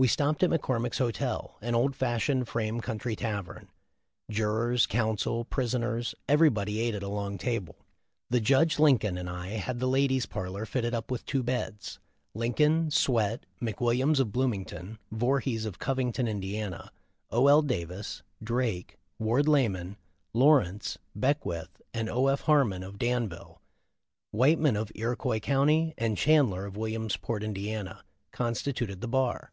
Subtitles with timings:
[0.00, 3.66] We stopped at McCor mick's hotel, an old fashioned frame country tavern.
[4.30, 7.74] Jurors, counsel, prisoners, everybody ate at a long table.
[8.30, 11.98] The judge, Lincoln, and I had the ladies' parlor fitted up with two beds.
[12.32, 16.74] Lincoln, Swett, McWilliams, of Bloomington, Voorhees, of Coving ton, Ind.,
[17.32, 17.48] O.
[17.48, 17.62] L.
[17.62, 19.96] Davis, Drake, Ward Lamon,
[20.32, 22.28] Law rence, Beckwith, and O.
[22.28, 22.42] F.
[22.42, 23.60] Harmon, of Danville,
[24.30, 27.92] Whiteman, of Iroquois County, and Chandler, of Williamsport, Ind.,
[28.30, 29.50] constituted the bar.